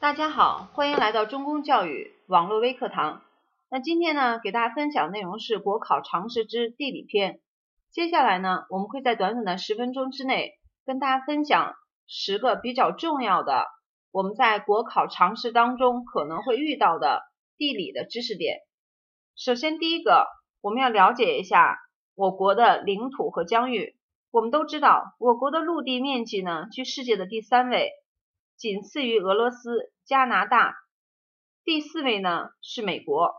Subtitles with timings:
[0.00, 3.20] 大家好，欢迎来到中公教育网络微课堂。
[3.70, 7.38] 那今天呢，给大家分享内容是国考常识之地理篇。
[7.92, 10.52] 接下来呢，我们会在短短的十分钟之内，
[10.86, 11.74] 跟大家分享
[12.06, 13.66] 十个比较重要的
[14.10, 17.20] 我们在国考常识当中可能会遇到的
[17.58, 18.56] 地理的知识点。
[19.36, 20.28] 首先，第一个，
[20.62, 21.76] 我们要了解一下
[22.14, 23.96] 我国的领土和疆域。
[24.30, 27.90] 我们都知道，我国的陆地面积呢，居世界的第三位。
[28.60, 30.76] 仅次于俄罗斯、加拿大，
[31.64, 33.32] 第四位呢是美国，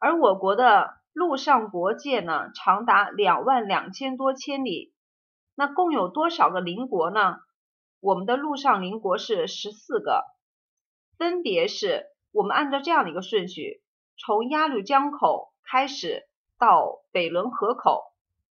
[0.00, 4.92] 而我国的陆上国界呢长达两万两千多千里，
[5.54, 7.36] 那共有多少个邻国呢？
[8.00, 10.24] 我们的陆上邻国是十四个，
[11.16, 13.84] 分别是我们按照这样的一个顺序，
[14.18, 16.24] 从鸭绿江口开始
[16.58, 18.02] 到北仑河口，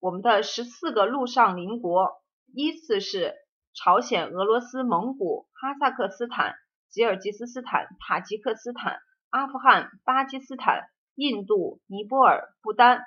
[0.00, 2.22] 我们的十四个陆上邻国
[2.54, 3.41] 依次是。
[3.74, 6.54] 朝鲜、俄罗斯、蒙古、哈萨克斯坦、
[6.90, 8.98] 吉尔吉斯斯坦、塔吉克斯坦、
[9.30, 13.00] 阿富汗、巴基斯坦、印度、尼泊尔、不丹、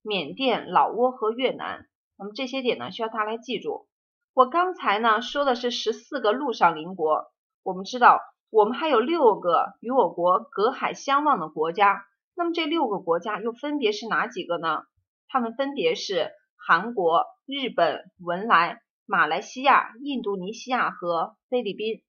[0.00, 1.86] 缅甸、老挝和越南。
[2.16, 3.86] 那么这些点呢，需要大家来记住。
[4.32, 7.30] 我刚才呢说的是十四个陆上邻国，
[7.62, 12.02] 我们知道我们还有六个与我国隔海相望的国家。
[12.34, 14.84] 那么这六个国家又分别是哪几个呢？
[15.28, 18.80] 它们分别是韩国、日本、文莱。
[19.12, 22.02] 马来西亚、印度尼西亚和菲律宾。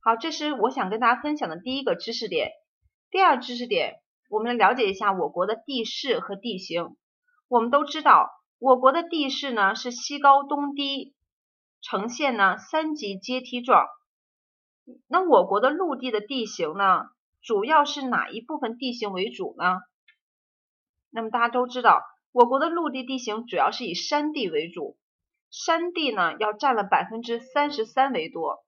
[0.00, 2.50] 好，这是我想跟大家分享的第一个知识点。
[3.08, 6.96] 第二知识点，我们来了解一下我国的地势和地形。
[7.46, 11.14] 我们都知道，我国的地势呢是西高东低，
[11.82, 13.86] 呈现呢三级阶梯状。
[15.06, 17.04] 那我国的陆地的地形呢，
[17.42, 19.76] 主要是哪一部分地形为主呢？
[21.10, 24.98] 那么大家都知道，我国的陆地地形主要是以山地为主。
[25.50, 28.64] 山地呢要占了百分之三十三为多，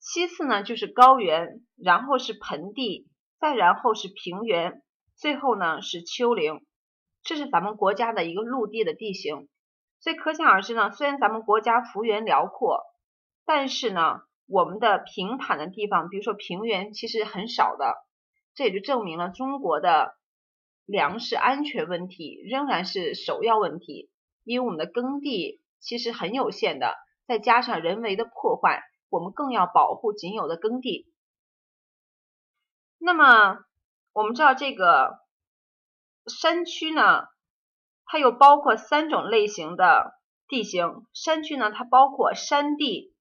[0.00, 4.82] 其次呢就是高原，然后是盆地，再然后是平原，
[5.16, 6.64] 最后呢是丘陵，
[7.22, 9.48] 这是咱们国家的一个陆地的地形。
[10.00, 12.80] 所以可想而知呢，虽然咱们国家幅员辽阔，
[13.44, 17.94] 但是呢我们的平坦的地方，比如说平原，其实很少的，
[18.54, 20.14] 这也就证明了中国的
[20.86, 24.08] 粮食安全问题仍然是首要问题。
[24.48, 26.94] 因为我们的耕地其实很有限的，
[27.26, 31.12] 再加上人为的破坏，我们更要保护仅有的耕地。
[32.96, 33.58] 那么
[34.14, 35.18] 我们知道这个
[36.26, 37.24] 山区呢，
[38.06, 40.14] 它又包括三种类型的
[40.48, 41.04] 地形。
[41.12, 43.14] 山区呢，它包括山地、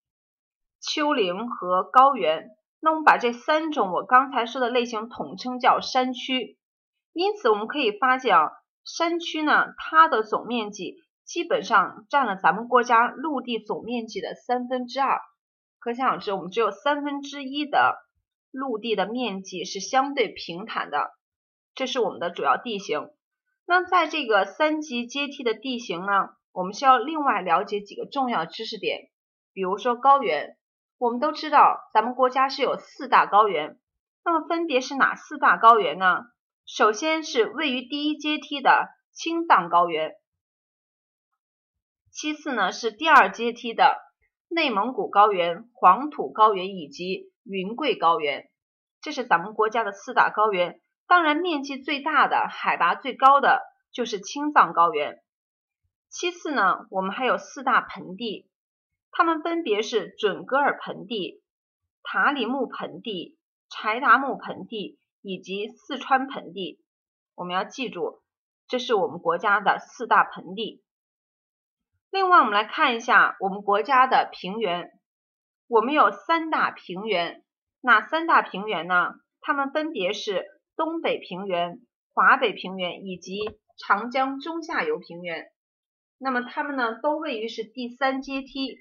[0.79, 2.51] 丘陵和高原。
[2.79, 6.57] 那我们把这三种我刚才说的类型统称叫山区。
[7.11, 8.51] 因此我们可以发现啊，
[8.85, 10.95] 山区呢，它的总面积。
[11.27, 15.19] 基本上占了咱们国家陆地总面积的三分之二，
[15.77, 17.97] 可想而知，我们只有三分之一的
[18.49, 21.11] 陆地的面积是相对平坦的，
[21.75, 23.09] 这是我们的主要地形。
[23.65, 29.09] 那在这个三级阶梯的地形呢，我们需要另外了解几个重要知识点，
[29.51, 30.55] 比如说高原，
[30.97, 33.77] 我们都知道咱们国家是有四大高原，
[34.23, 36.21] 那么分别是哪四大高原呢？
[36.65, 40.13] 首先是位于第一阶梯的青藏高原。
[42.19, 43.95] 其次呢是第二阶梯的
[44.47, 48.49] 内蒙古高原、黄土高原以及云贵高原，
[49.01, 50.81] 这是咱们国家的四大高原。
[51.05, 53.61] 当然，面积最大的、海拔最高的
[53.91, 55.21] 就是青藏高原。
[56.09, 58.49] 其次呢，我们还有四大盆地，
[59.11, 61.43] 它们分别是准噶尔盆地、
[62.01, 63.37] 塔里木盆地、
[63.69, 66.81] 柴达木盆地以及四川盆地。
[67.35, 68.23] 我们要记住，
[68.67, 70.81] 这是我们国家的四大盆地。
[72.09, 74.91] 另外，我们来看一下我们国家的平原。
[75.67, 77.43] 我们有三大平原，
[77.81, 79.15] 哪三大平原呢？
[79.41, 80.45] 它们分别是
[80.77, 81.79] 东北平原、
[82.13, 83.39] 华北平原以及
[83.77, 85.47] 长江中下游平原。
[86.17, 88.77] 那么它们呢，都位于是第三阶梯。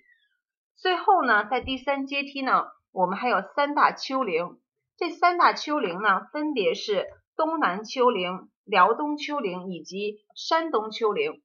[0.77, 4.61] 最后呢，在第三阶梯呢，我们还有三大丘陵。
[4.97, 7.07] 这三大丘陵呢，分别是
[7.37, 11.43] 东南丘陵、辽东丘陵以及山东丘陵。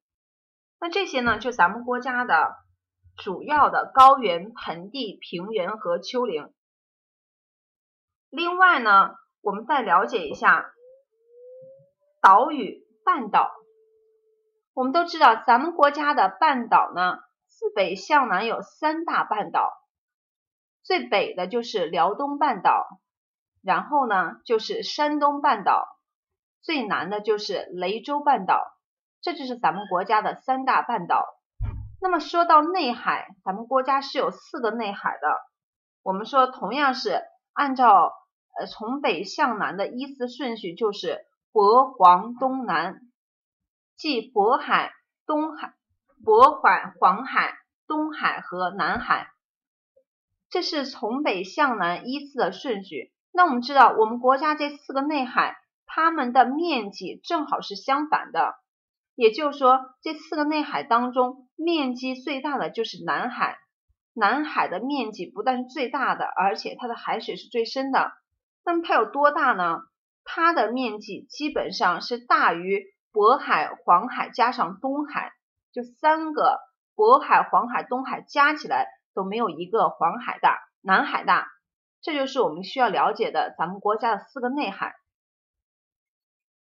[0.83, 2.56] 那这些呢，就咱们国家的
[3.16, 6.51] 主要的高原、盆地、平原和丘陵。
[8.31, 9.12] 另外呢，
[9.42, 10.74] 我们再了解一下
[12.19, 13.51] 岛屿、半岛。
[14.74, 19.72] 我们都知道，咱们国家的半岛呢，自北向南有三大半岛，
[20.81, 23.01] 最北的就是辽东半岛，
[23.62, 26.00] 然后呢就是山东半岛，
[26.63, 28.81] 最南的就是雷州半岛。
[29.22, 31.26] 这就是咱们国家的三大半岛。
[32.02, 35.38] 那么说到内海，咱们国家是有四个内海的，
[36.02, 37.22] 我们说同样是
[37.54, 38.12] 按照
[38.60, 43.02] 呃从北向南的依次顺序，就是渤黄东南，
[43.96, 44.92] 即渤海、
[45.28, 45.76] 东海、
[46.26, 47.54] 渤海、黄海、
[47.86, 49.28] 东海和南海，
[50.50, 53.14] 这是从北向南依次的顺序。
[53.32, 58.56] 那我们知道，我们国家这四个内海，它们的面积正好是相反的。
[59.16, 63.58] 也就是说，这四个内海当中，面积最大的就是南海。
[64.13, 68.12] 南海的面积不但是最大的，而且它的海水是最深的。
[68.66, 69.80] 那么它有多大呢？
[70.24, 75.31] 它的面积基本上是大于渤海、黄海加上东海，
[75.72, 76.60] 就三个
[76.96, 81.48] 渤海、黄海、东海加起来都没有一个黄海大、南海大。
[82.02, 84.96] 这就是我们需要了解的咱们国家的四个内海。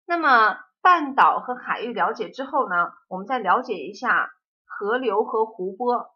[0.05, 4.31] 那么半岛和海域了解之后呢，我们再了解一下
[4.65, 6.15] 河流和湖泊。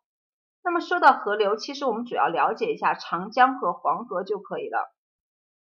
[0.63, 4.93] 那么说到河流，其实我们主要了解一下长江和黄河就可以了。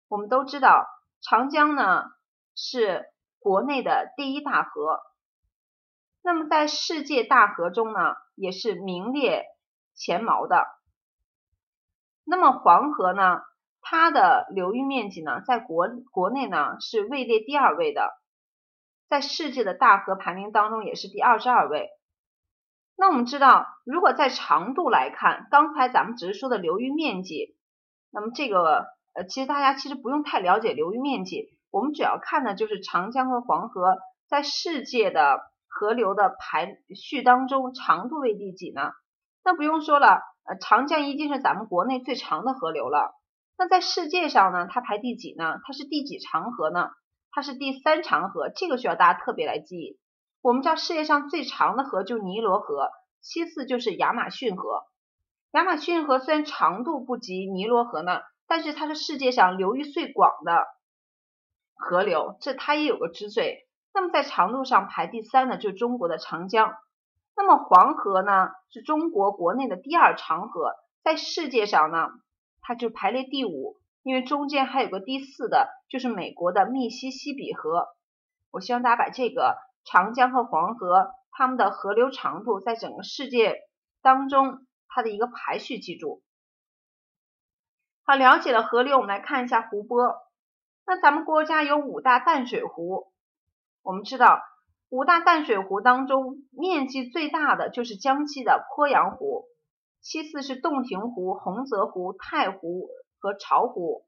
[0.09, 0.87] 我们都知道，
[1.21, 2.05] 长江呢
[2.55, 3.05] 是
[3.39, 5.01] 国内的第一大河，
[6.23, 9.45] 那么在世界大河中呢也是名列
[9.95, 10.65] 前茅的。
[12.25, 13.43] 那么黄河呢，
[13.83, 18.11] 它的流域面积呢，在国国内呢是位列第二位的，
[19.09, 21.91] 在世界的大河排名当中也是第二十二位。
[22.97, 27.57] 那我们知道，如果在长度来看，刚才咱们只是说的流域面积，
[28.11, 33.99] 那么这个呃，其实大家其实不用太了解流域面积，我们主要看的就是长江和黄河
[34.29, 38.93] 在世界的河流的排序当中长度为第几呢？
[39.45, 40.23] 那不用说了。
[40.49, 43.15] 呃，长江已经是咱们国内最长的河流了。
[43.59, 45.59] 那在世界上呢，它排第几呢？
[45.65, 46.91] 它是第几长河呢？
[47.37, 50.01] 它是第三长河，这个需要大家特别来记忆。
[50.41, 52.89] 我们知道世界上最长的河就是尼罗河，
[53.21, 54.85] 其次就是亚马逊河。
[55.51, 60.65] 亚马逊河虽然长度不及尼罗河呢，但是它是世界上流域最广的
[61.75, 63.69] 河流，这它也有个之最。
[63.93, 66.73] 那么在长度上排第三的，就是中国的长江。
[67.37, 70.73] 那么黄河呢，是中国国内的第二长河，
[71.05, 72.09] 在世界上呢，
[72.63, 77.89] 它就排列第五，因为中间还有个第四的，就是美国的密西西比河。
[78.53, 83.57] 我希望大家把这个长江和黄河它们的河流长度在整个世界
[84.03, 86.23] 当中它的一个排序记住。
[88.05, 90.15] 好，了解了河流，我们来看一下湖泊。
[90.87, 93.13] 那咱们国家有五大淡水湖，
[93.83, 94.41] 我们知道。
[94.89, 99.47] 五大淡水湖当中，面积最大的就是江西的鄱阳湖，
[100.01, 102.89] 其次是洞庭湖、洪泽湖、太湖
[103.19, 104.07] 和巢湖，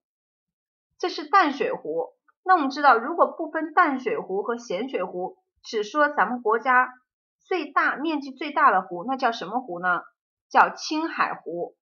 [0.99, 2.15] 这是淡水湖。
[2.45, 6.95] 那我们知道，如果不分淡水湖和咸水湖，只说咱们国家
[7.41, 10.03] 最大面积最大的湖，那叫什么湖呢？
[10.49, 11.77] 叫青海湖。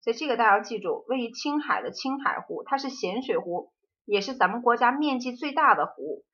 [0.00, 3.72] 所以这个大家要记住，位于青海的青海湖，它是咸水湖，
[4.04, 6.24] 也是咱们国家面积最大的湖。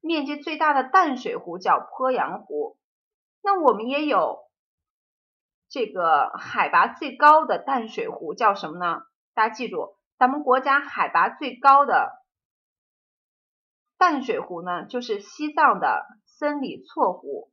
[0.00, 2.76] 面积最大的淡水湖叫鄱阳湖，
[3.42, 4.38] 那我们也有
[5.72, 9.00] 这个海拔最高的淡水湖叫什么呢？
[9.32, 12.12] 大家记住，咱们国家海拔最高的
[13.96, 17.50] 淡水湖呢，就是西藏的森里措湖，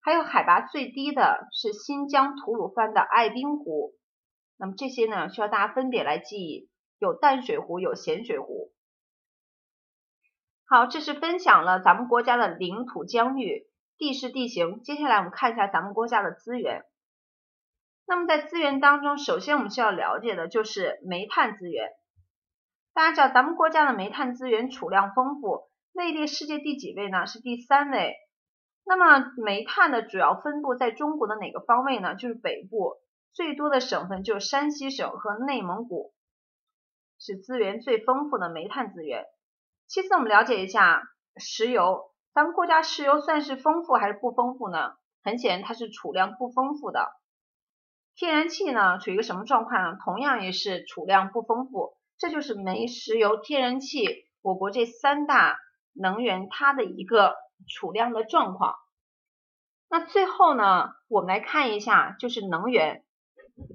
[0.00, 3.94] 还有海拔最低的是新疆吐鲁番的爱丁湖。
[4.56, 6.68] 那么这些呢，需要大家分别来记忆，
[6.98, 8.72] 有淡水湖，有咸水湖。
[10.66, 14.82] 好，这是分享了咱们国家的领土疆域、地势地形。
[14.82, 16.84] 接下来我们看一下咱们国家的资源。
[18.06, 21.90] 那么在资源当中，首先我们需要了解的就是煤炭资源。
[22.92, 27.26] 大家知道咱们国家的煤炭资源储量丰富，位列世界第几位呢？
[27.26, 28.14] 是第三位。
[28.84, 32.14] 那么煤炭的主要分布在中国的哪个方位呢？
[32.14, 32.96] 就是北部，
[33.32, 36.12] 最多的省份就是山西省和内蒙古，
[37.18, 39.24] 是资源最丰富的煤炭资源。
[39.86, 41.02] 其次，我们了解一下
[41.36, 42.10] 石油。
[42.34, 44.92] 咱们国家石油算是丰富还是不丰富呢？
[45.22, 47.10] 很显然，它是储量不丰富的。
[48.16, 49.98] 天然气呢，处于一个什么状况呢？
[50.04, 51.96] 同样也是储量不丰富。
[52.18, 55.58] 这就是煤、石油、天然气，我国这三大
[55.92, 57.34] 能源它的一个
[57.68, 58.74] 储量的状况。
[59.88, 63.04] 那最后呢，我们来看一下，就是能源。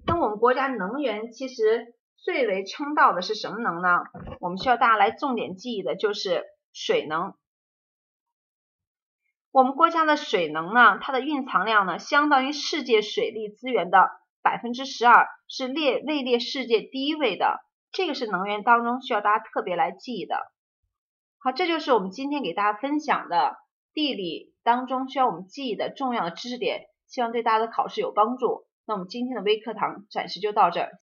[0.05, 1.95] 那我们国家能源其实。
[2.21, 4.03] 最为称道的是什么能呢？
[4.41, 6.43] 我们需要大家来重点记忆的就是
[6.73, 7.33] 水能。
[9.51, 14.11] 我们国家的水能呢，它的蕴藏量呢，相当于世界水利资源的
[14.49, 17.59] 百分之十二，是列位列世界第一位的。
[17.91, 20.35] 这个是能源当中需要大家特别来记的。
[21.37, 23.57] 好，这就是我们今天给大家分享的
[23.93, 28.65] 地理当中需要我们记忆的重要的知识点，希望对大家的考试有帮助。
[28.87, 30.89] 那我们今天的微课堂暂时就到这儿。